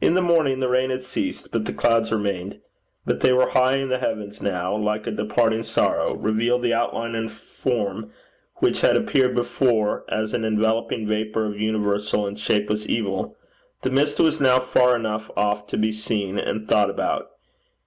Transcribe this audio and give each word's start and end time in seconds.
In 0.00 0.14
the 0.14 0.22
morning 0.22 0.60
the 0.60 0.68
rain 0.70 0.88
had 0.88 1.04
ceased, 1.04 1.50
but 1.52 1.66
the 1.66 1.74
clouds 1.74 2.10
remained. 2.10 2.60
But 3.04 3.20
they 3.20 3.34
were 3.34 3.50
high 3.50 3.74
in 3.76 3.90
the 3.90 3.98
heavens 3.98 4.40
now, 4.40 4.74
and, 4.76 4.82
like 4.82 5.06
a 5.06 5.10
departing 5.10 5.62
sorrow, 5.62 6.14
revealed 6.16 6.62
the 6.62 6.72
outline 6.72 7.14
and 7.14 7.30
form 7.30 8.10
which 8.60 8.80
had 8.80 8.96
appeared 8.96 9.34
before 9.34 10.06
as 10.08 10.32
an 10.32 10.46
enveloping 10.46 11.06
vapour 11.06 11.44
of 11.44 11.60
universal 11.60 12.26
and 12.26 12.38
shapeless 12.40 12.88
evil. 12.88 13.36
The 13.82 13.90
mist 13.90 14.18
was 14.18 14.40
now 14.40 14.58
far 14.58 14.96
enough 14.96 15.30
off 15.36 15.66
to 15.66 15.76
be 15.76 15.92
seen 15.92 16.38
and 16.38 16.66
thought 16.66 16.88
about. 16.88 17.32